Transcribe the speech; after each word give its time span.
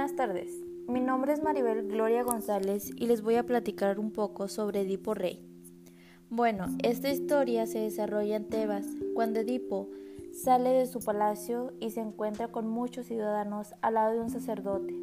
Buenas 0.00 0.16
tardes, 0.16 0.64
mi 0.88 0.98
nombre 0.98 1.34
es 1.34 1.42
Maribel 1.42 1.86
Gloria 1.86 2.22
González 2.22 2.90
y 2.96 3.06
les 3.06 3.20
voy 3.20 3.34
a 3.34 3.44
platicar 3.44 3.98
un 3.98 4.12
poco 4.12 4.48
sobre 4.48 4.80
Edipo 4.80 5.12
Rey. 5.12 5.46
Bueno, 6.30 6.68
esta 6.82 7.10
historia 7.10 7.66
se 7.66 7.80
desarrolla 7.80 8.36
en 8.36 8.48
Tebas, 8.48 8.86
cuando 9.14 9.40
Edipo 9.40 9.90
sale 10.32 10.70
de 10.70 10.86
su 10.86 11.00
palacio 11.00 11.74
y 11.80 11.90
se 11.90 12.00
encuentra 12.00 12.48
con 12.48 12.66
muchos 12.66 13.08
ciudadanos 13.08 13.74
al 13.82 13.92
lado 13.92 14.14
de 14.14 14.20
un 14.20 14.30
sacerdote. 14.30 14.94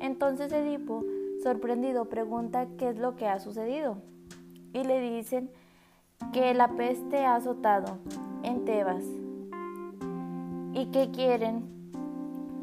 Entonces 0.00 0.52
Edipo, 0.52 1.04
sorprendido, 1.44 2.08
pregunta 2.08 2.66
qué 2.76 2.88
es 2.88 2.98
lo 2.98 3.14
que 3.14 3.28
ha 3.28 3.38
sucedido 3.38 3.98
y 4.72 4.82
le 4.82 5.00
dicen 5.00 5.48
que 6.32 6.54
la 6.54 6.74
peste 6.74 7.24
ha 7.24 7.36
azotado 7.36 7.98
en 8.42 8.64
Tebas 8.64 9.04
y 10.72 10.86
que 10.86 11.12
quieren 11.12 11.72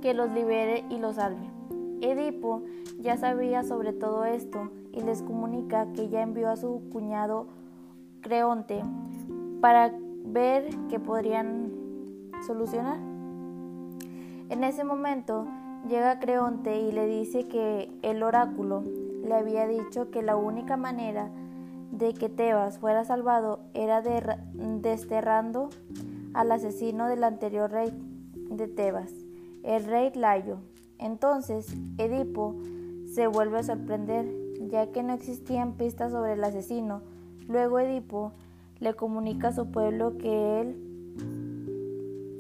que 0.02 0.14
los 0.14 0.30
libere 0.32 0.84
y 0.90 0.98
los 0.98 1.16
salve. 1.16 1.61
Edipo 2.02 2.64
ya 3.00 3.18
sabía 3.18 3.64
sobre 3.64 3.94
todo 3.94 4.26
esto 4.26 4.72
y 4.92 5.02
les 5.02 5.22
comunica 5.22 5.88
que 5.94 6.10
ya 6.10 6.22
envió 6.22 6.50
a 6.50 6.58
su 6.58 6.82
cuñado 6.92 7.48
Creonte 8.22 8.84
para 9.62 9.94
ver 10.26 10.70
qué 10.90 11.00
podrían 11.00 11.72
solucionar. 12.46 12.98
En 14.50 14.64
ese 14.64 14.84
momento 14.84 15.48
llega 15.88 16.20
Creonte 16.20 16.82
y 16.82 16.92
le 16.92 17.08
dice 17.08 17.48
que 17.48 17.90
el 18.02 18.24
oráculo 18.24 18.84
le 19.24 19.34
había 19.34 19.68
dicho 19.68 20.12
que 20.12 20.22
la 20.22 20.36
única 20.36 20.78
manera 20.78 21.30
de 21.92 22.14
que 22.14 22.30
Tebas 22.30 22.80
fuera 22.80 23.06
salvado 23.06 23.60
era 23.74 24.02
desterrando 24.02 25.70
al 26.34 26.52
asesino 26.52 27.08
del 27.08 27.24
anterior 27.24 27.70
rey 27.70 27.92
de 28.50 28.68
Tebas, 28.68 29.14
el 29.64 29.86
rey 29.86 30.12
Layo. 30.16 30.60
Entonces 31.02 31.68
Edipo 31.98 32.56
se 33.12 33.28
vuelve 33.28 33.60
a 33.60 33.64
sorprender, 33.64 34.32
ya 34.70 34.92
que 34.92 35.04
no 35.04 35.14
existían 35.14 35.74
pistas 35.74 36.12
sobre 36.12 36.34
el 36.34 36.44
asesino. 36.44 37.02
Luego 37.48 37.80
Edipo 37.80 38.32
le 38.80 38.94
comunica 38.94 39.50
a 39.50 39.54
su 39.54 39.72
pueblo 39.72 40.18
que 40.18 40.62
él 40.62 40.88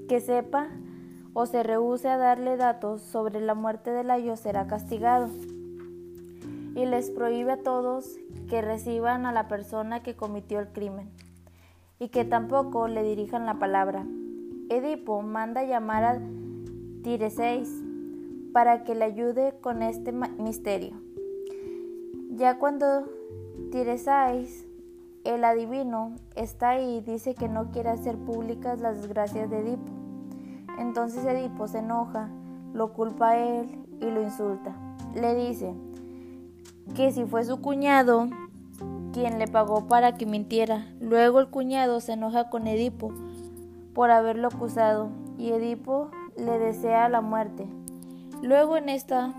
que 0.08 0.20
sepa 0.20 0.68
o 1.34 1.46
se 1.46 1.64
rehúse 1.64 2.08
a 2.10 2.18
darle 2.18 2.58
datos 2.58 3.02
sobre 3.02 3.42
la 3.42 3.56
muerte 3.56 3.92
de 3.92 4.04
Layo 4.04 4.36
será 4.36 4.68
castigado. 4.68 5.30
Y 6.76 6.86
les 6.86 7.10
prohíbe 7.10 7.54
a 7.54 7.64
todos 7.64 8.18
que 8.50 8.62
reciban 8.62 9.26
a 9.26 9.32
la 9.32 9.48
persona 9.48 10.04
que 10.04 10.16
cometió 10.16 10.60
el 10.60 10.68
crimen 10.68 11.10
y 12.00 12.10
que 12.10 12.26
tampoco 12.26 12.88
le 12.88 13.04
dirijan 13.04 13.46
la 13.46 13.60
palabra. 13.60 14.06
Edipo 14.70 15.22
manda 15.22 15.64
llamar 15.64 16.04
a 16.04 16.22
Tireseis 17.04 17.91
para 18.54 18.84
que 18.84 18.96
le 18.96 19.06
ayude 19.06 19.54
con 19.62 19.82
este 19.82 20.12
misterio. 20.12 21.02
Ya 22.30 22.58
cuando 22.58 23.08
Tireseis, 23.72 24.66
el 25.24 25.44
adivino, 25.44 26.16
está 26.36 26.72
ahí, 26.72 27.02
dice 27.02 27.36
que 27.36 27.48
no 27.48 27.72
quiere 27.72 27.90
hacer 27.90 28.18
públicas 28.18 28.80
las 28.82 29.02
desgracias 29.02 29.50
de 29.50 29.60
Edipo. 29.60 29.92
Entonces 30.80 31.26
Edipo 31.26 31.68
se 31.68 31.80
enoja, 31.80 32.30
lo 32.74 32.94
culpa 32.94 33.32
a 33.32 33.38
él 33.38 33.68
y 34.00 34.06
lo 34.06 34.22
insulta. 34.22 34.76
Le 35.14 35.36
dice 35.36 35.74
que 36.96 37.12
si 37.12 37.26
fue 37.26 37.44
su 37.44 37.62
cuñado 37.62 38.28
quien 39.12 39.40
le 39.40 39.48
pagó 39.48 39.88
para 39.88 40.16
que 40.16 40.26
mintiera. 40.26 40.88
Luego 41.00 41.40
el 41.40 41.50
cuñado 41.50 42.00
se 42.00 42.14
enoja 42.14 42.50
con 42.50 42.68
Edipo 42.68 43.12
por 43.94 44.10
haberlo 44.10 44.48
acusado 44.48 45.10
y 45.38 45.52
Edipo 45.52 46.10
le 46.38 46.58
desea 46.60 47.10
la 47.10 47.22
muerte. 47.22 47.68
Luego 48.42 48.76
en 48.76 48.90
esta 48.90 49.32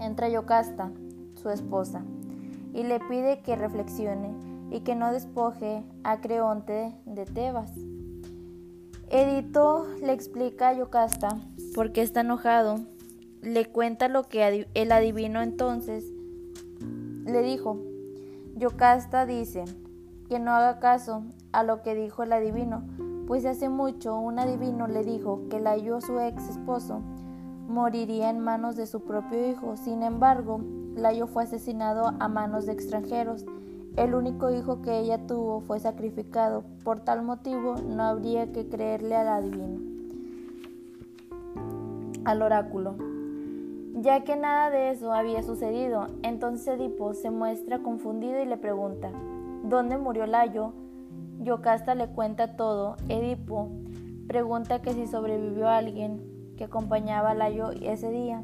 entra 0.00 0.30
Yocasta, 0.30 0.90
su 1.34 1.50
esposa, 1.50 2.02
y 2.72 2.82
le 2.82 2.98
pide 2.98 3.42
que 3.42 3.56
reflexione 3.56 4.32
y 4.70 4.80
que 4.80 4.94
no 4.94 5.12
despoje 5.12 5.84
a 6.02 6.22
Creonte 6.22 6.94
de 7.04 7.26
Tebas. 7.26 7.70
Edito 9.10 9.86
le 10.00 10.14
explica 10.14 10.70
a 10.70 10.72
Yocasta 10.72 11.28
por 11.74 11.92
qué 11.92 12.00
está 12.00 12.22
enojado, 12.22 12.80
le 13.42 13.66
cuenta 13.66 14.08
lo 14.08 14.22
que 14.22 14.66
el 14.72 14.92
adivino 14.92 15.42
entonces 15.42 16.06
le 17.26 17.42
dijo. 17.42 17.82
Yocasta 18.56 19.26
dice 19.26 19.64
que 20.30 20.38
no 20.38 20.52
haga 20.52 20.78
caso 20.78 21.22
a 21.52 21.62
lo 21.62 21.82
que 21.82 21.94
dijo 21.94 22.22
el 22.22 22.32
adivino, 22.32 22.82
pues 23.26 23.44
hace 23.44 23.68
mucho 23.68 24.18
un 24.18 24.38
adivino 24.38 24.86
le 24.86 25.04
dijo 25.04 25.48
que 25.50 25.60
la 25.60 25.72
halló 25.72 26.00
su 26.00 26.18
ex 26.18 26.48
esposo 26.48 27.02
moriría 27.68 28.30
en 28.30 28.40
manos 28.40 28.76
de 28.76 28.86
su 28.86 29.00
propio 29.00 29.48
hijo. 29.48 29.76
Sin 29.76 30.02
embargo, 30.02 30.60
Layo 30.96 31.26
fue 31.26 31.44
asesinado 31.44 32.12
a 32.18 32.28
manos 32.28 32.66
de 32.66 32.72
extranjeros. 32.72 33.44
El 33.96 34.14
único 34.14 34.50
hijo 34.50 34.82
que 34.82 34.98
ella 34.98 35.26
tuvo 35.26 35.60
fue 35.60 35.80
sacrificado. 35.80 36.64
Por 36.82 37.00
tal 37.00 37.22
motivo, 37.22 37.76
no 37.76 38.02
habría 38.02 38.52
que 38.52 38.68
creerle 38.68 39.16
al 39.16 39.28
adivino, 39.28 39.80
al 42.24 42.42
oráculo. 42.42 42.96
Ya 43.96 44.24
que 44.24 44.36
nada 44.36 44.70
de 44.70 44.90
eso 44.90 45.12
había 45.12 45.42
sucedido, 45.42 46.08
entonces 46.22 46.78
Edipo 46.78 47.14
se 47.14 47.30
muestra 47.30 47.78
confundido 47.78 48.42
y 48.42 48.44
le 48.44 48.56
pregunta, 48.56 49.10
¿dónde 49.62 49.96
murió 49.96 50.26
Layo? 50.26 50.72
Yocasta 51.38 51.94
le 51.94 52.08
cuenta 52.08 52.56
todo. 52.56 52.96
Edipo 53.08 53.70
pregunta 54.26 54.82
que 54.82 54.92
si 54.92 55.06
sobrevivió 55.06 55.68
alguien 55.68 56.33
que 56.56 56.64
acompañaba 56.64 57.30
a 57.30 57.34
Layo 57.34 57.70
ese 57.70 58.10
día. 58.10 58.42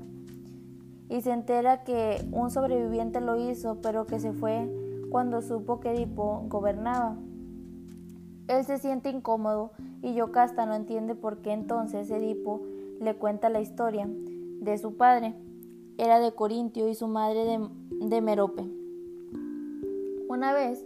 Y 1.08 1.22
se 1.22 1.32
entera 1.32 1.82
que 1.82 2.24
un 2.32 2.50
sobreviviente 2.50 3.20
lo 3.20 3.36
hizo, 3.36 3.80
pero 3.82 4.06
que 4.06 4.20
se 4.20 4.32
fue 4.32 4.68
cuando 5.10 5.42
supo 5.42 5.80
que 5.80 5.90
Edipo 5.92 6.44
gobernaba. 6.48 7.16
Él 8.48 8.64
se 8.64 8.78
siente 8.78 9.10
incómodo 9.10 9.72
y 10.02 10.14
Yocasta 10.14 10.66
no 10.66 10.74
entiende 10.74 11.14
por 11.14 11.38
qué 11.38 11.52
entonces 11.52 12.10
Edipo 12.10 12.60
le 13.00 13.14
cuenta 13.14 13.48
la 13.48 13.60
historia 13.60 14.08
de 14.08 14.78
su 14.78 14.96
padre. 14.96 15.34
Era 15.98 16.20
de 16.20 16.32
Corintio 16.32 16.88
y 16.88 16.94
su 16.94 17.08
madre 17.08 17.44
de, 17.44 17.68
de 18.06 18.20
Merope. 18.20 18.64
Una 20.28 20.52
vez 20.52 20.84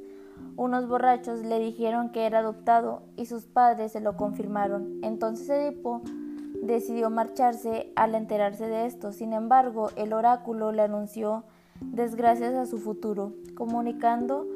unos 0.57 0.89
borrachos 0.89 1.41
le 1.45 1.59
dijeron 1.59 2.11
que 2.11 2.27
era 2.27 2.39
adoptado 2.39 3.03
y 3.17 3.27
sus 3.27 3.45
padres 3.45 3.93
se 3.93 4.01
lo 4.01 4.17
confirmaron. 4.17 5.01
Entonces 5.03 5.49
Edipo 5.51 6.03
decidió 6.67 7.11
marcharse 7.11 7.93
al 7.97 8.15
enterarse 8.15 8.67
de 8.67 8.87
esto. 8.87 9.13
Sin 9.13 9.33
embargo, 9.33 9.91
el 9.97 10.13
oráculo 10.13 10.73
le 10.73 10.83
anunció 10.83 11.45
desgracias 11.81 12.55
a 12.55 12.67
su 12.67 12.79
futuro. 12.79 13.33
Comunicando, 13.55 14.47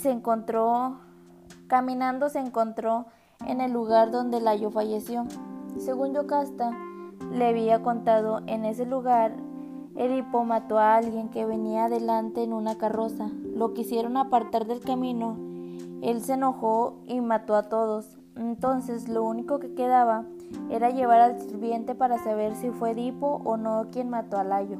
se 0.00 0.10
encontró, 0.10 0.98
caminando 1.66 2.28
se 2.28 2.40
encontró 2.40 3.06
en 3.46 3.60
el 3.60 3.72
lugar 3.72 4.10
donde 4.10 4.40
Layo 4.40 4.70
falleció. 4.70 5.26
Según 5.76 6.14
Yocasta 6.14 6.70
le 7.32 7.46
había 7.46 7.82
contado, 7.82 8.40
en 8.46 8.64
ese 8.64 8.86
lugar 8.86 9.34
Edipo 9.96 10.44
mató 10.44 10.78
a 10.78 10.96
alguien 10.96 11.28
que 11.28 11.44
venía 11.44 11.84
adelante 11.84 12.42
en 12.42 12.52
una 12.52 12.76
carroza. 12.76 13.28
Lo 13.54 13.74
quisieron 13.74 14.16
apartar 14.16 14.66
del 14.66 14.80
camino. 14.80 15.36
Él 16.02 16.20
se 16.22 16.32
enojó 16.32 16.96
y 17.06 17.20
mató 17.20 17.54
a 17.54 17.68
todos. 17.68 18.18
Entonces 18.36 19.08
lo 19.08 19.24
único 19.24 19.60
que 19.60 19.74
quedaba 19.74 20.24
era 20.70 20.90
llevar 20.90 21.20
al 21.20 21.40
sirviente 21.40 21.94
para 21.94 22.18
saber 22.18 22.54
si 22.56 22.70
fue 22.70 22.90
Edipo 22.90 23.40
o 23.44 23.56
no 23.56 23.88
quien 23.92 24.10
mató 24.10 24.38
a 24.38 24.44
Layo. 24.44 24.78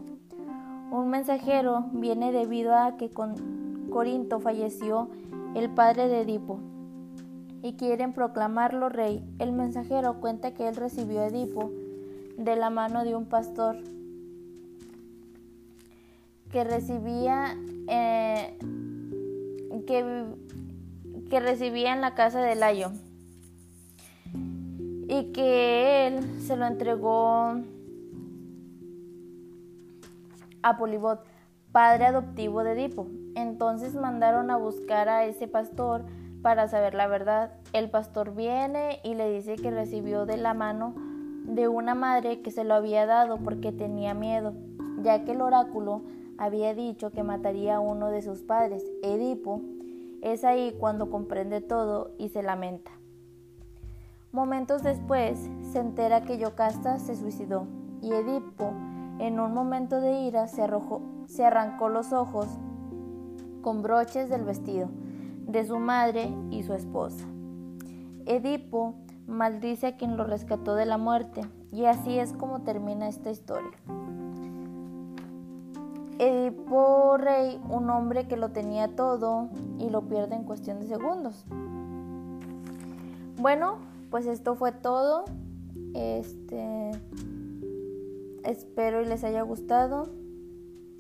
Un 0.91 1.09
mensajero 1.09 1.87
viene 1.93 2.33
debido 2.33 2.75
a 2.75 2.97
que 2.97 3.11
con 3.11 3.89
Corinto 3.91 4.41
falleció 4.41 5.09
el 5.55 5.71
padre 5.71 6.09
de 6.09 6.23
Edipo 6.23 6.59
y 7.63 7.75
quieren 7.75 8.13
proclamarlo 8.13 8.89
rey. 8.89 9.25
El 9.39 9.53
mensajero 9.53 10.21
cuenta 10.21 10.53
que 10.53 10.69
él 10.69 10.77
recibió 10.77 11.21
a 11.21 11.27
Edipo 11.27 11.71
de 12.37 12.57
la 12.57 12.71
mano 12.71 13.05
de 13.05 13.15
un 13.15 13.27
pastor 13.27 13.77
que 16.51 16.65
recibía 16.65 17.57
eh, 17.89 18.57
que, 19.87 20.25
que, 21.29 21.41
recibía 21.41 21.93
en 21.93 22.01
la 22.01 22.15
casa 22.15 22.41
de 22.41 22.55
Layo 22.55 22.93
y 25.17 25.33
que 25.33 26.09
él 26.09 26.41
se 26.41 26.57
lo 26.57 26.67
entregó 26.67 27.55
a 30.63 30.77
Polibot, 30.77 31.21
padre 31.71 32.07
adoptivo 32.07 32.65
de 32.65 32.73
Edipo. 32.73 33.07
Entonces 33.37 33.95
mandaron 33.95 34.51
a 34.51 34.57
buscar 34.57 35.09
a 35.09 35.25
ese 35.25 35.47
pastor 35.47 36.05
para 36.43 36.67
saber 36.67 36.95
la 36.95 37.07
verdad. 37.07 37.53
El 37.73 37.91
pastor 37.91 38.35
viene 38.35 38.99
y 39.05 39.15
le 39.15 39.31
dice 39.31 39.55
que 39.55 39.71
recibió 39.71 40.27
de 40.27 40.37
la 40.37 40.53
mano 40.53 40.95
de 41.45 41.69
una 41.69 41.95
madre 41.95 42.43
que 42.43 42.51
se 42.51 42.65
lo 42.65 42.75
había 42.75 43.07
dado 43.07 43.39
porque 43.39 43.71
tenía 43.71 44.15
miedo, 44.15 44.55
ya 45.01 45.25
que 45.25 45.33
el 45.33 45.43
oráculo 45.43 46.03
había 46.39 46.75
dicho 46.75 47.13
que 47.13 47.23
mataría 47.23 47.77
a 47.77 47.81
uno 47.81 48.11
de 48.11 48.23
sus 48.23 48.43
padres, 48.43 48.85
Edipo, 49.05 49.61
es 50.23 50.43
ahí 50.43 50.75
cuando 50.81 51.09
comprende 51.09 51.61
todo 51.61 52.17
y 52.19 52.31
se 52.31 52.43
lamenta. 52.43 52.91
Momentos 54.35 54.83
después 54.83 55.49
se 55.63 55.79
entera 55.79 56.23
que 56.23 56.39
Yocasta 56.39 56.99
se 56.99 57.15
suicidó 57.15 57.69
y 58.03 58.13
Edipo, 58.13 58.73
en 59.21 59.39
un 59.39 59.55
momento 59.55 60.01
de 60.01 60.23
ira, 60.23 60.49
se, 60.49 60.63
arrojó, 60.63 61.03
se 61.29 61.45
arrancó 61.45 61.89
los 61.89 62.13
ojos 62.13 62.49
con 63.63 63.83
broches 63.83 64.29
del 64.29 64.43
vestido 64.43 64.89
de 65.47 65.65
su 65.65 65.79
madre 65.79 66.35
y 66.51 66.65
su 66.65 66.75
esposa. 66.75 67.25
Edipo 68.27 68.97
maldice 69.29 69.87
a 69.87 69.97
quien 69.97 70.17
lo 70.17 70.25
rescató 70.25 70.75
de 70.75 70.87
la 70.87 70.99
muerte 70.99 71.43
y 71.71 71.85
así 71.85 72.19
es 72.19 72.33
como 72.33 72.63
termina 72.63 73.07
esta 73.07 73.31
historia. 73.31 73.71
Edipo 76.19 77.19
Rey, 77.19 77.61
un 77.69 77.89
hombre 77.89 78.27
que 78.27 78.37
lo 78.37 78.51
tenía 78.51 78.97
todo 78.97 79.49
y 79.79 79.91
lo 79.91 80.09
pierde 80.09 80.35
en 80.35 80.43
cuestión 80.43 80.81
de 80.81 80.89
segundos. 80.89 81.47
Bueno, 83.37 83.94
pues 84.15 84.29
esto 84.29 84.55
fue 84.55 84.71
todo. 84.71 85.25
Este 85.93 86.93
espero 88.45 89.03
les 89.03 89.25
haya 89.25 89.43
gustado. 89.43 90.15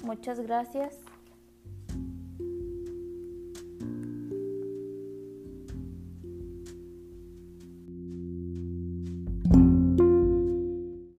Muchas 0.03 0.41
gracias. 0.41 0.99